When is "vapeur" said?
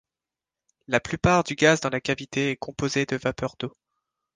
3.17-3.53